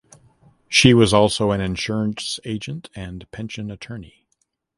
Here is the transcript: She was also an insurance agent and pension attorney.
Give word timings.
She 0.67 0.95
was 0.95 1.13
also 1.13 1.51
an 1.51 1.61
insurance 1.61 2.39
agent 2.43 2.89
and 2.95 3.29
pension 3.29 3.69
attorney. 3.69 4.25